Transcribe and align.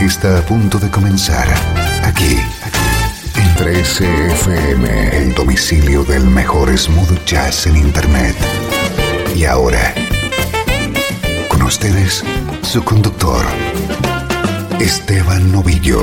Está 0.00 0.38
a 0.38 0.42
punto 0.42 0.78
de 0.78 0.90
comenzar 0.90 1.48
aquí 2.04 2.36
en 3.34 3.56
13FM, 3.56 5.12
el 5.12 5.34
domicilio 5.34 6.04
del 6.04 6.24
mejor 6.24 6.76
smooth 6.76 7.24
jazz 7.24 7.66
en 7.66 7.76
Internet. 7.76 8.36
Y 9.34 9.44
ahora, 9.44 9.94
con 11.48 11.62
ustedes, 11.62 12.22
su 12.62 12.82
conductor, 12.84 13.44
Esteban 14.78 15.50
Novillo. 15.50 16.00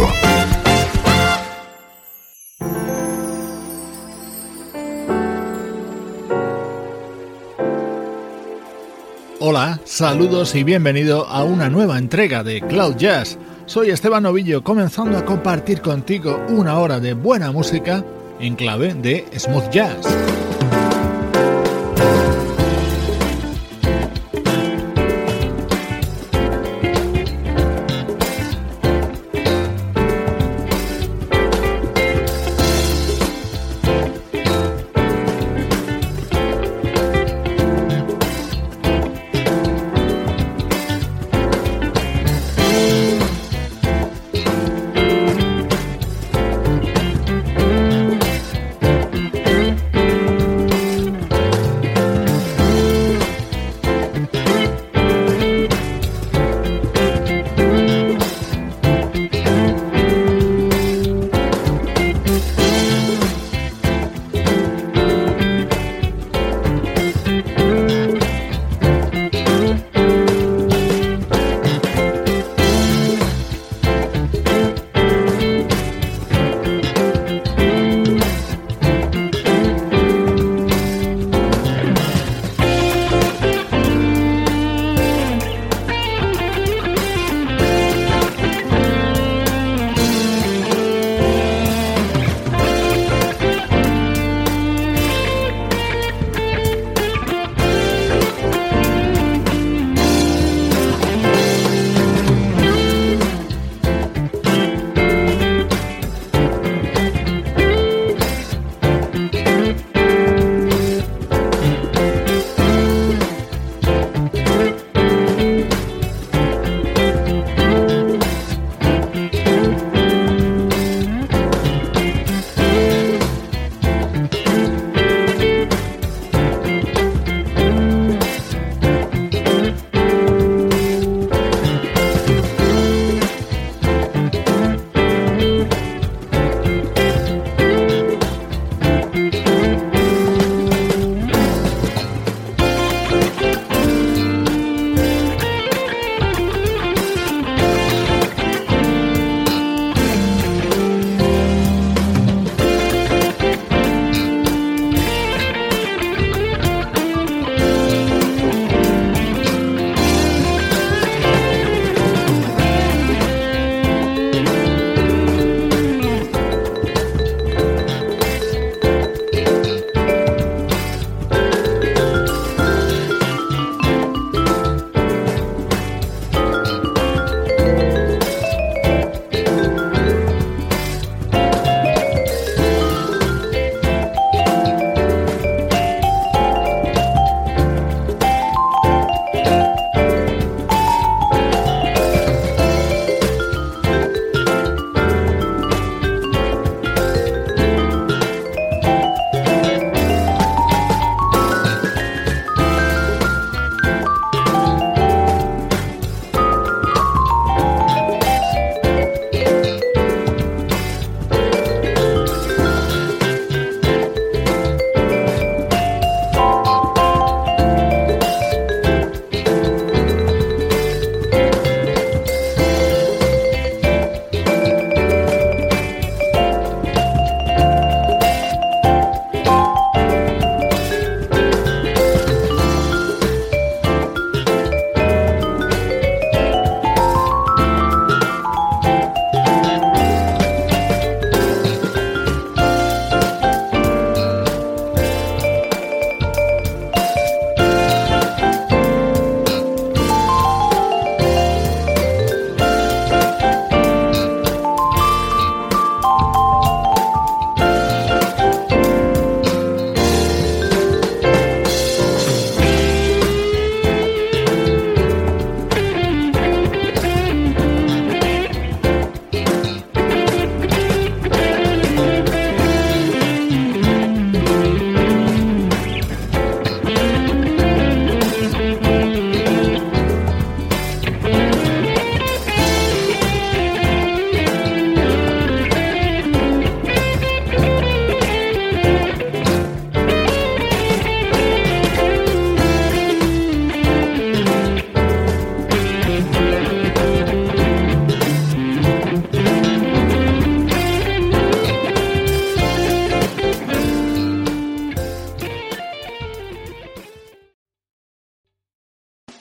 Hola, 9.39 9.79
saludos 9.85 10.55
y 10.55 10.63
bienvenido 10.63 11.27
a 11.27 11.43
una 11.43 11.69
nueva 11.69 11.97
entrega 11.97 12.43
de 12.43 12.61
Cloud 12.61 12.95
Jazz. 12.97 13.37
Soy 13.67 13.89
Esteban 13.89 14.21
Novillo 14.21 14.63
comenzando 14.63 15.17
a 15.17 15.25
compartir 15.25 15.81
contigo 15.81 16.39
una 16.49 16.77
hora 16.77 16.99
de 16.99 17.13
buena 17.13 17.51
música 17.51 18.05
en 18.39 18.55
clave 18.55 18.93
de 18.93 19.25
smooth 19.35 19.71
jazz. 19.71 20.05